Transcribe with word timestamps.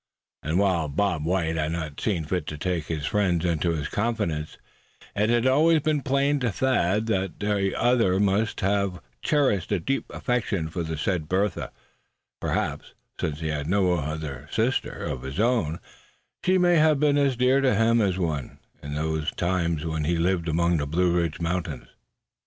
And 0.41 0.57
while 0.57 0.87
Bob 0.87 1.25
White 1.25 1.57
had 1.57 1.73
not 1.73 2.01
seen 2.01 2.25
fit 2.25 2.47
to 2.47 2.57
take 2.57 2.85
his 2.85 3.05
friend 3.05 3.45
into 3.45 3.69
his 3.69 3.87
confidence 3.87 4.57
it 5.15 5.29
had 5.29 5.45
always 5.45 5.81
been 5.81 6.01
plain 6.01 6.39
to 6.39 6.51
Thad 6.51 7.05
that 7.05 7.39
the 7.39 7.75
other 7.75 8.19
must 8.19 8.61
have 8.61 8.99
cherished 9.21 9.71
a 9.71 9.79
deep 9.79 10.05
affection 10.09 10.69
for 10.71 10.81
the 10.81 10.97
said 10.97 11.29
Bertha; 11.29 11.69
perhaps, 12.39 12.95
since 13.19 13.41
he 13.41 13.49
had 13.49 13.67
no 13.67 14.47
sister 14.49 15.03
of 15.05 15.21
his 15.21 15.39
own, 15.39 15.79
she 16.43 16.57
may 16.57 16.77
have 16.77 16.99
been 16.99 17.19
as 17.19 17.35
dear 17.35 17.61
to 17.61 17.75
him 17.75 18.01
as 18.01 18.17
one, 18.17 18.57
in 18.81 18.95
those 18.95 19.29
times 19.29 19.85
when 19.85 20.05
he 20.05 20.17
lived 20.17 20.47
among 20.49 20.77
the 20.77 20.87
Blue 20.87 21.11
Ridge 21.15 21.39
mountains. 21.39 21.89